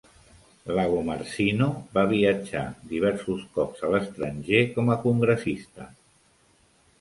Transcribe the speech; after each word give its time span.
Lagomarsino 0.77 1.67
va 1.97 2.05
viatjar 2.11 2.63
diversos 2.93 3.45
cops 3.59 3.85
a 3.89 3.93
l'estranger 3.97 4.63
com 4.79 4.91
a 4.95 4.97
congressista. 5.05 5.89